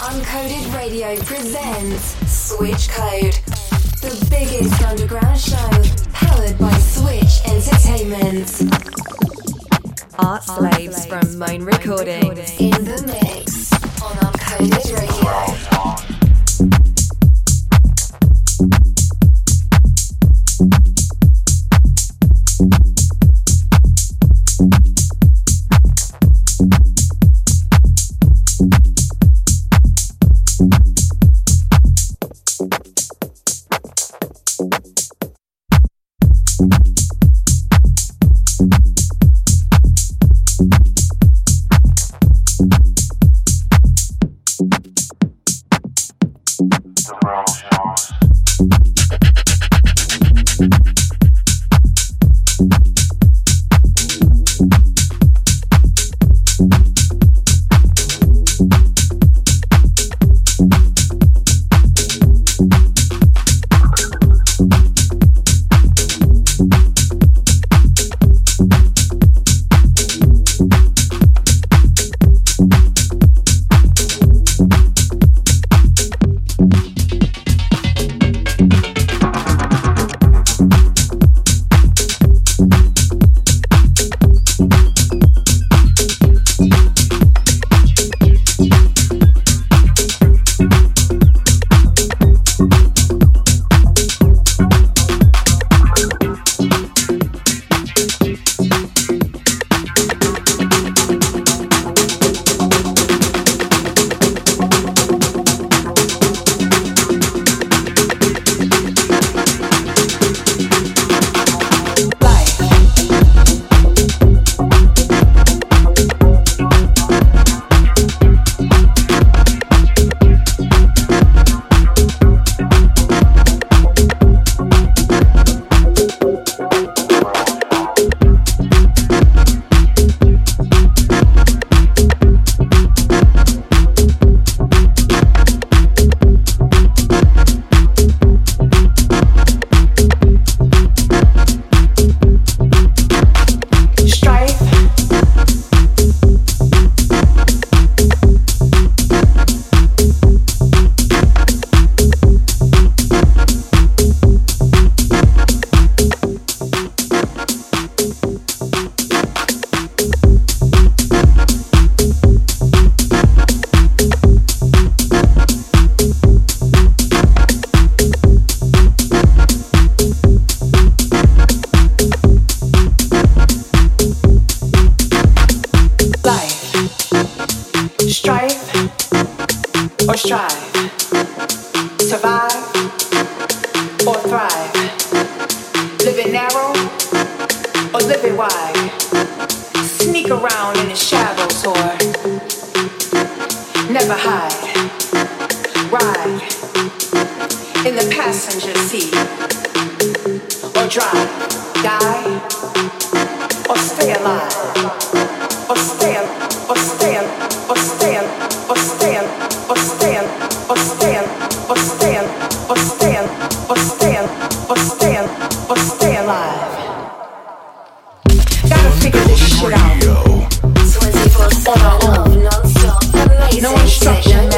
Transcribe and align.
Uncoded 0.00 0.72
Radio 0.74 1.16
presents 1.24 2.14
Switch 2.30 2.88
Code, 2.88 3.34
the 4.00 4.26
biggest 4.30 4.80
underground 4.82 5.40
show 5.40 5.68
powered 6.12 6.56
by 6.56 6.72
Switch 6.78 7.40
Entertainment. 7.44 8.46
Artslaves 10.18 11.06
from 11.08 11.38
Moan 11.38 11.64
Recordings 11.64 12.60
in 12.60 12.70
the 12.84 13.02
mix 13.06 13.72
on 14.00 14.16
Uncoded 14.18 14.96
Radio. 14.96 16.87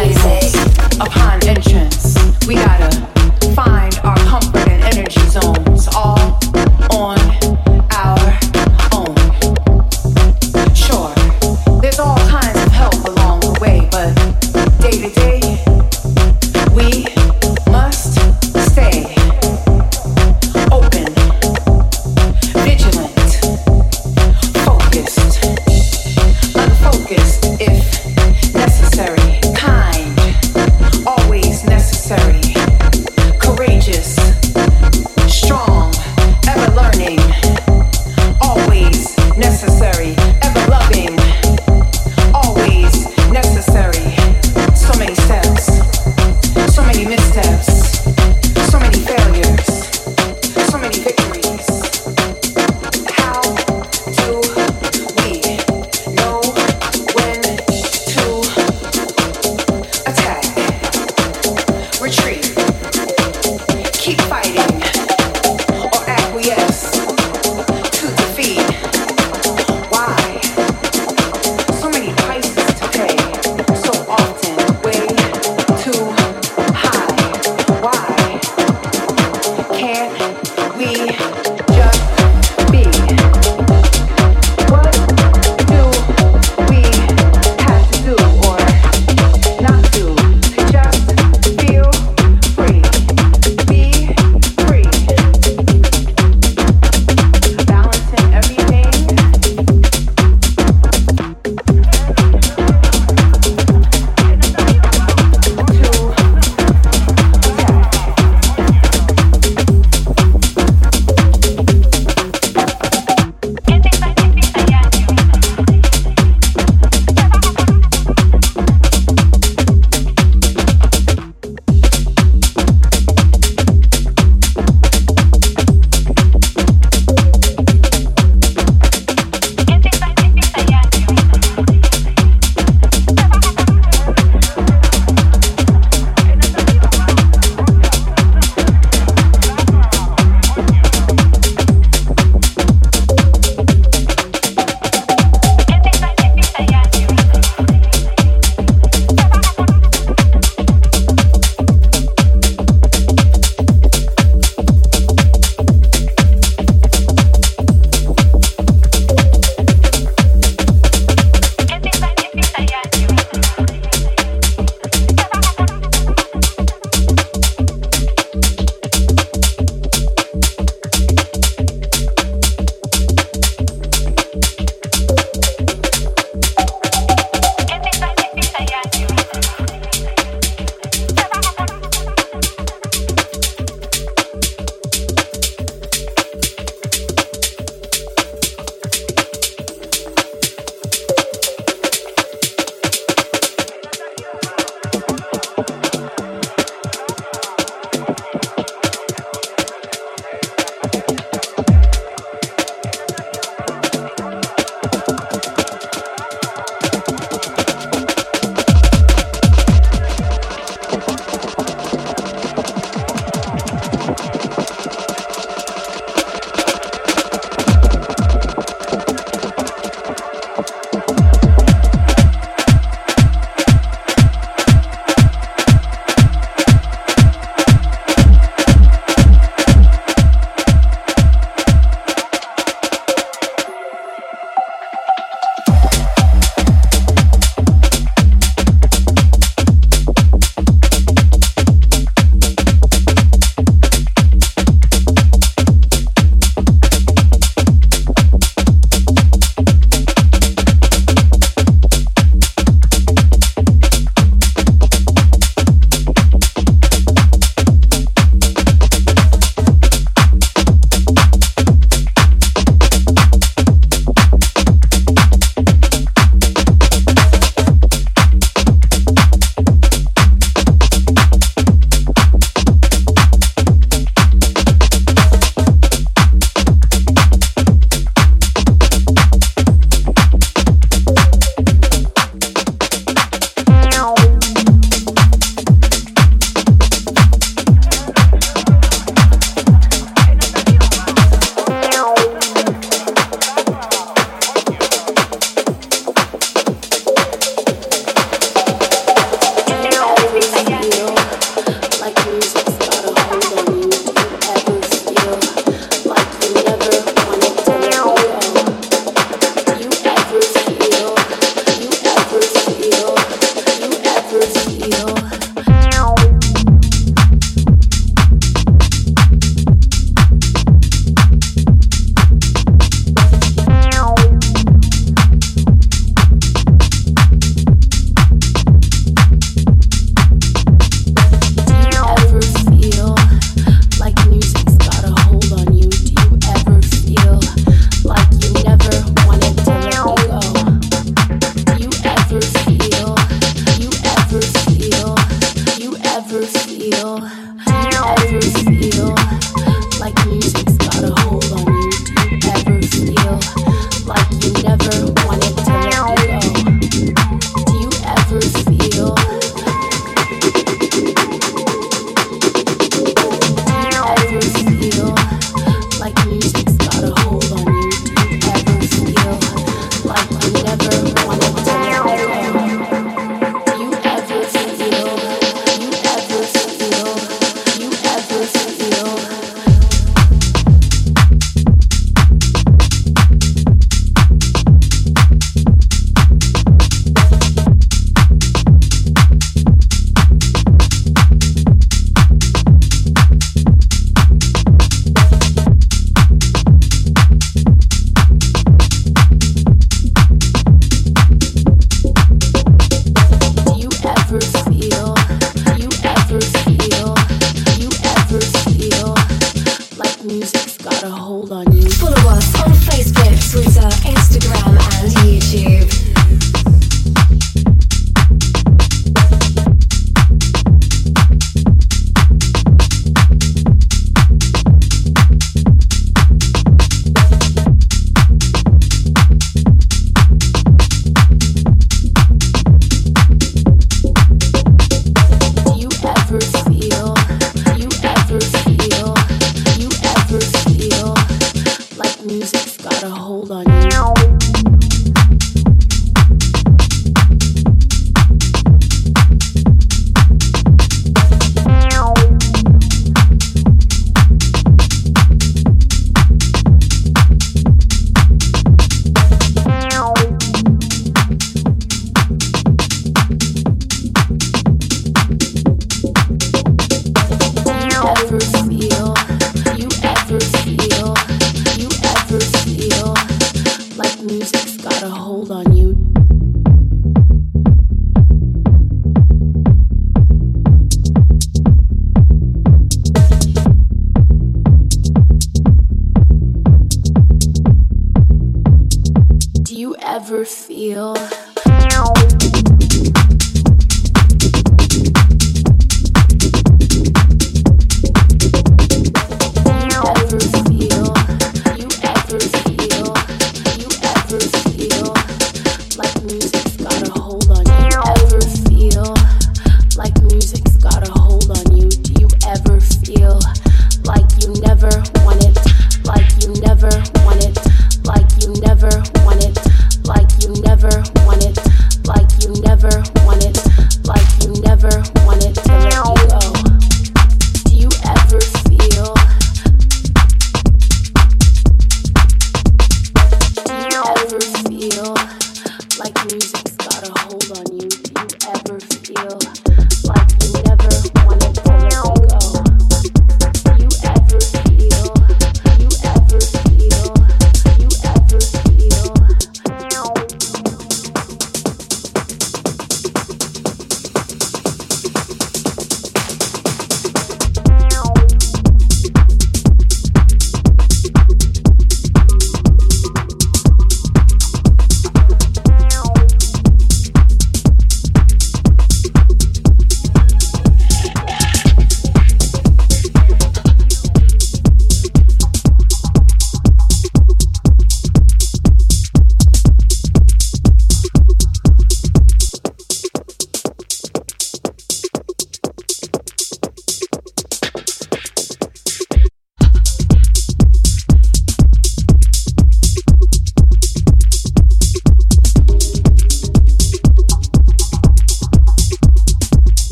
If 0.00 0.37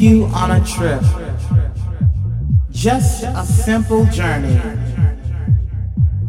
you 0.00 0.24
on 0.26 0.50
a 0.50 0.64
trip. 0.64 1.02
Just 2.70 3.22
a 3.22 3.44
simple 3.44 4.06
journey. 4.06 4.58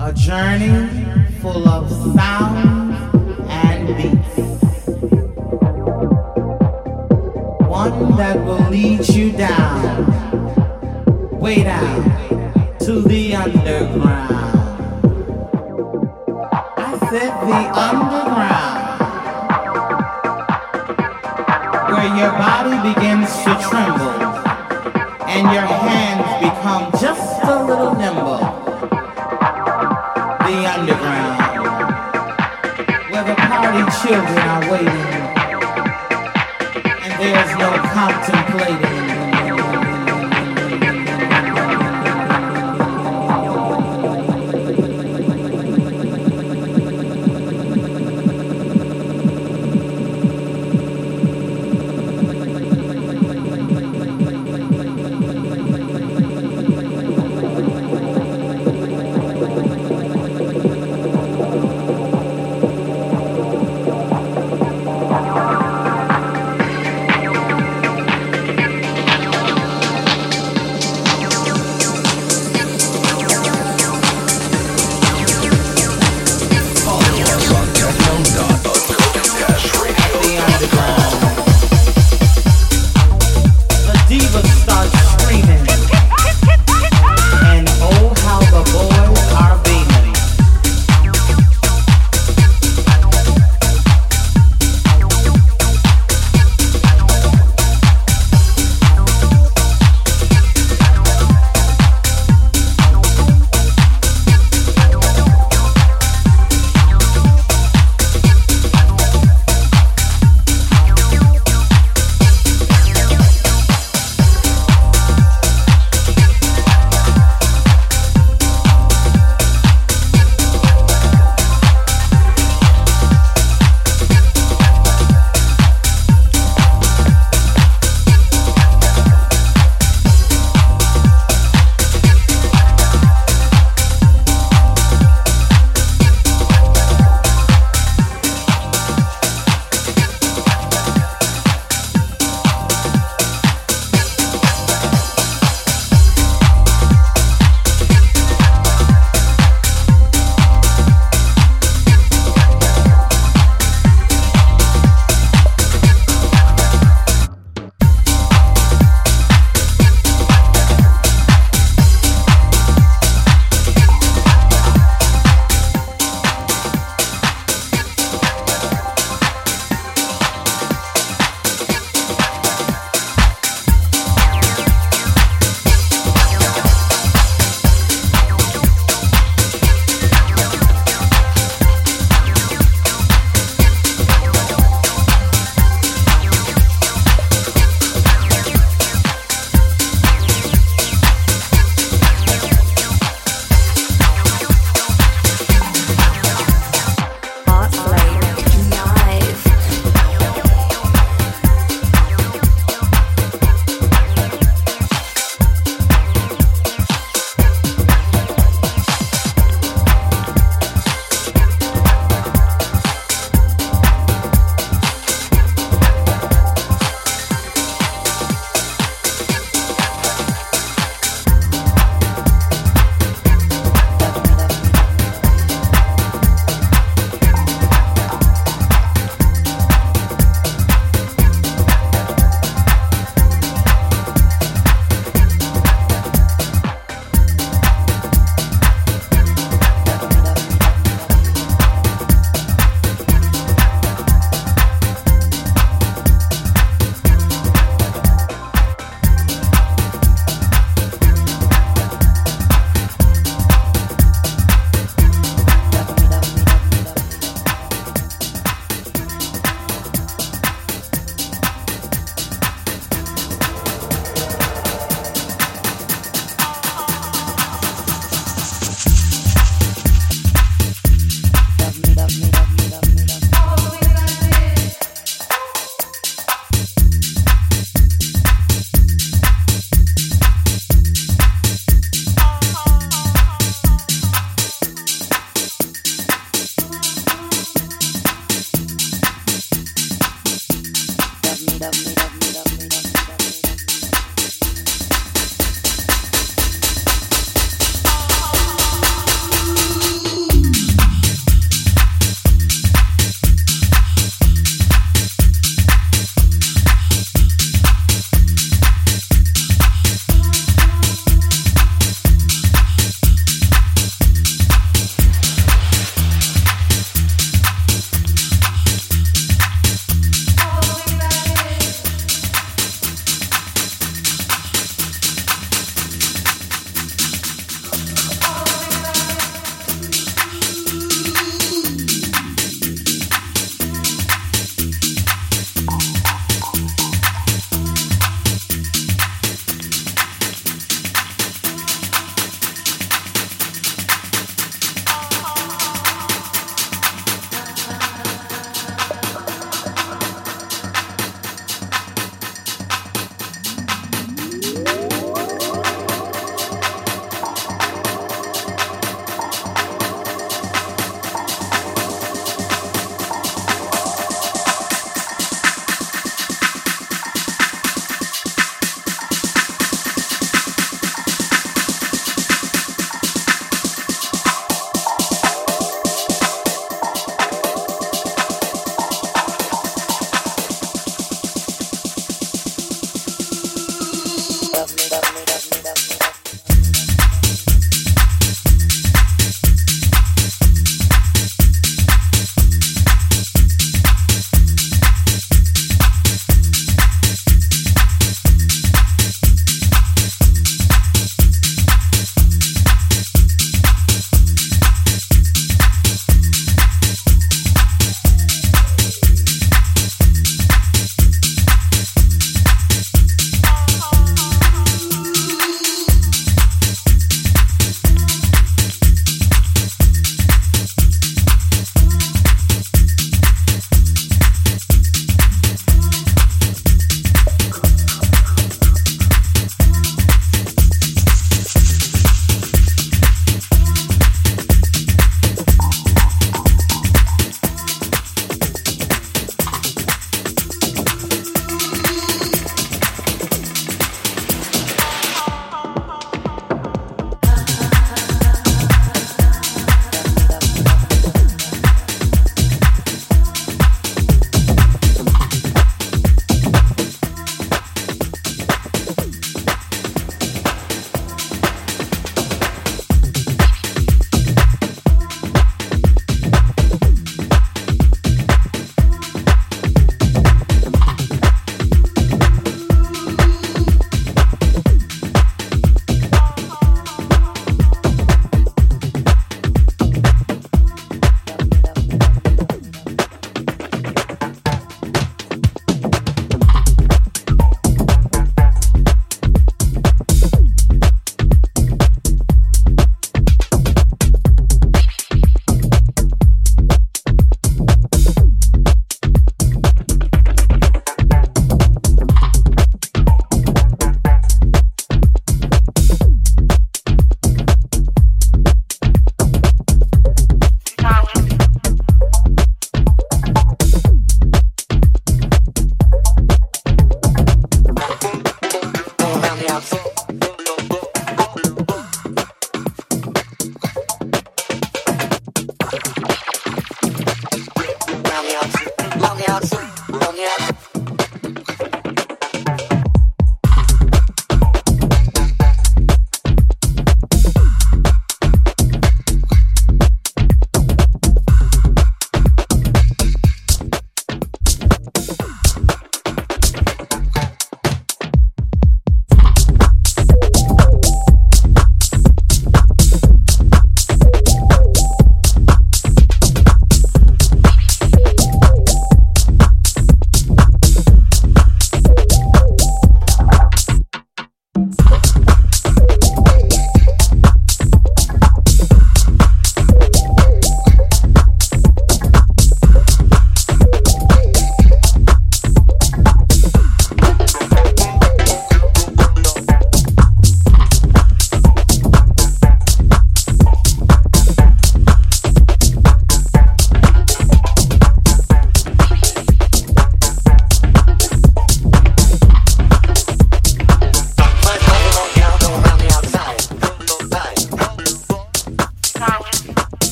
A 0.00 0.12
journey 0.12 1.04
full 1.40 1.68
of 1.68 1.88
sound 2.16 2.94
and 3.48 3.96
beats. 3.96 4.36
One 7.68 8.16
that 8.16 8.44
will 8.44 8.68
lead 8.70 9.08
you 9.08 9.30
down, 9.32 10.06
way 11.38 11.62
down 11.62 12.02
to 12.80 13.02
the 13.02 13.36
underground. 13.36 14.34
I 16.76 16.98
said 17.08 17.30
the 17.46 17.78
underground. 17.78 18.89
Where 22.00 22.16
your 22.16 22.32
body 22.32 22.94
begins 22.94 23.28
to 23.44 23.52
tremble 23.60 24.08
and 25.28 25.52
your 25.52 25.68
hands 25.68 26.24
become 26.40 26.90
just 26.92 27.44
a 27.44 27.62
little 27.62 27.94
nimble. 27.94 28.38
The 30.40 30.64
underground. 30.64 31.36
Where 33.10 33.24
the 33.24 33.34
party 33.34 33.84
children 34.00 34.38
are 34.48 34.72
waiting 34.72 35.20
and 37.04 37.12
there's 37.20 37.58
no 37.58 37.68
contemplating. 37.92 38.49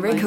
Recording. 0.00 0.23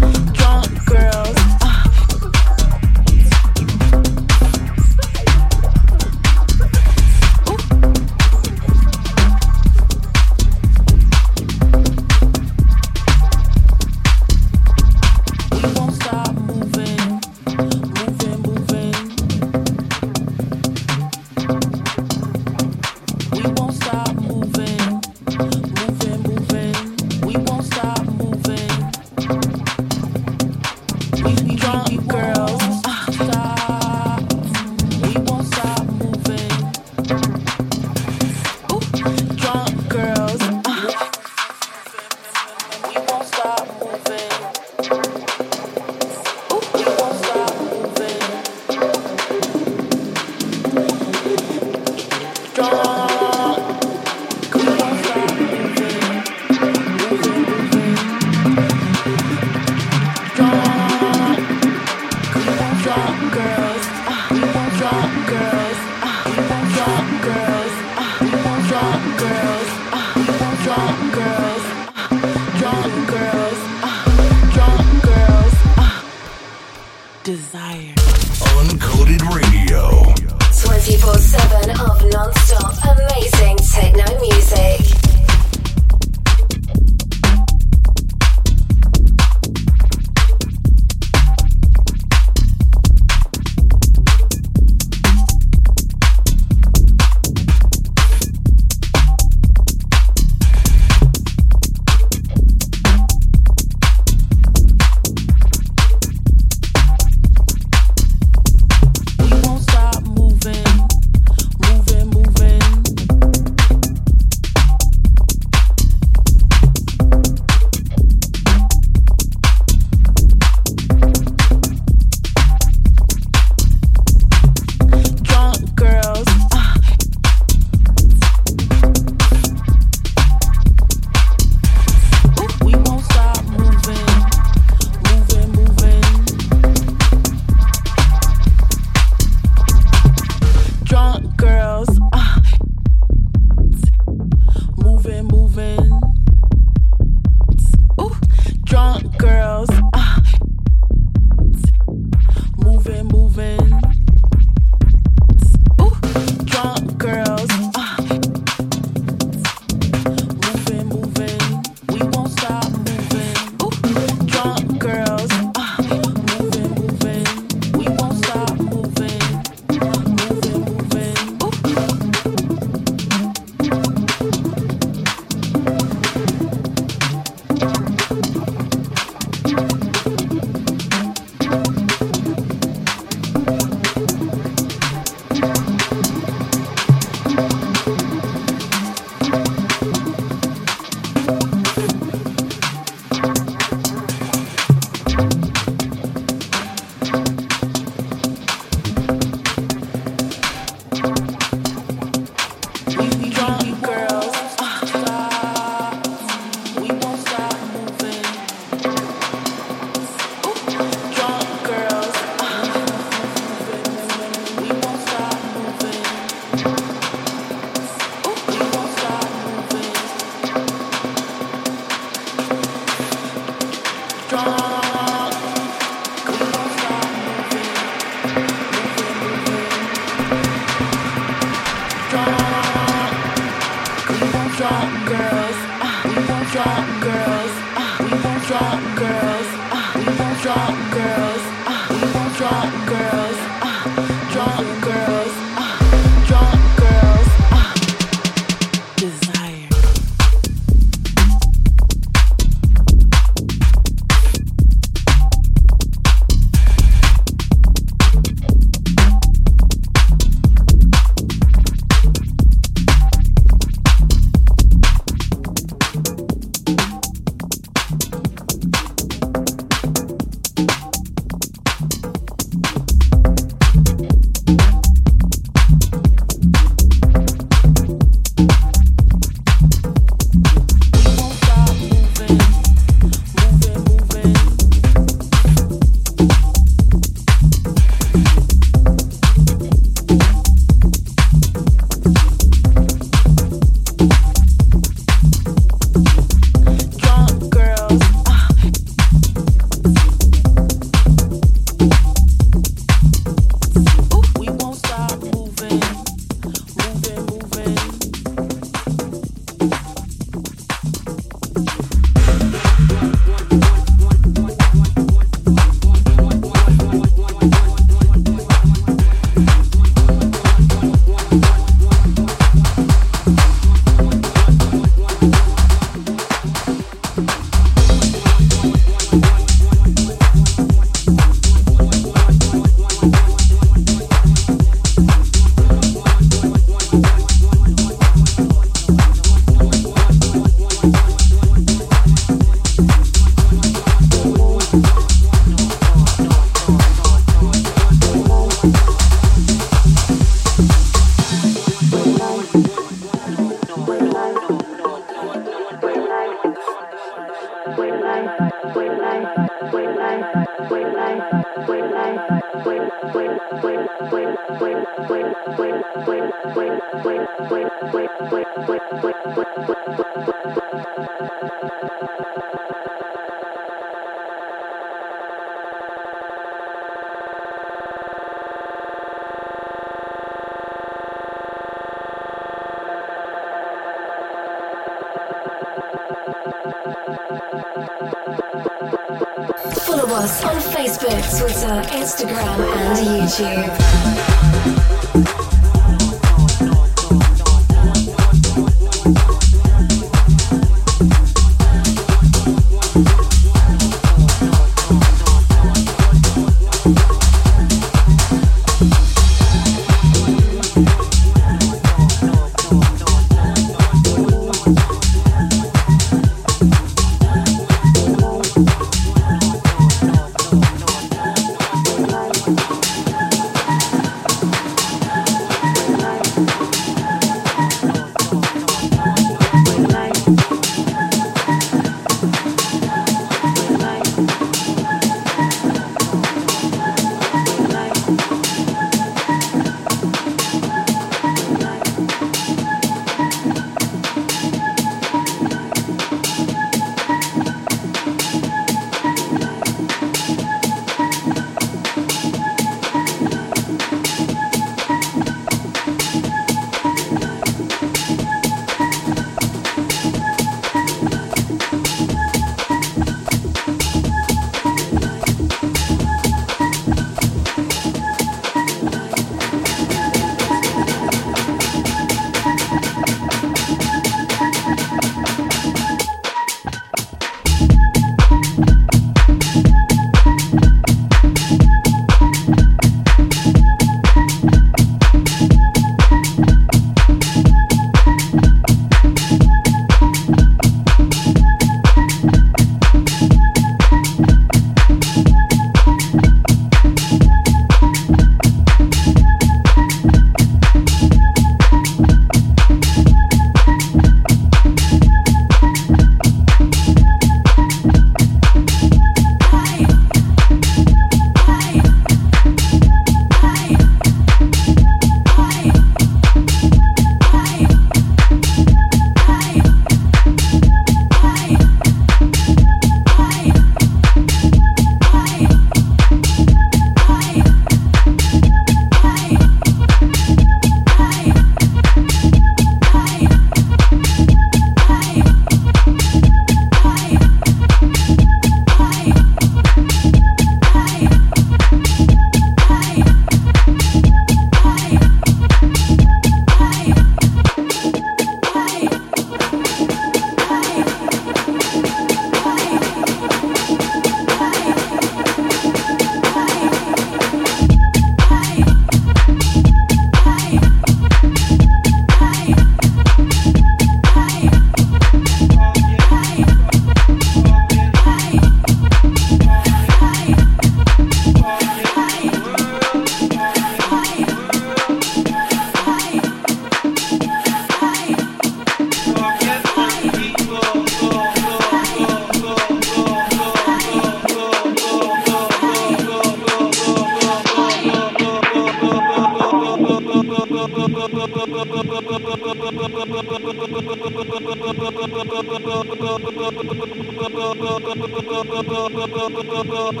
Thank 599.76 600.00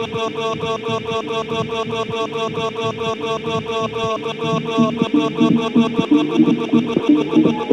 you. 7.60 7.65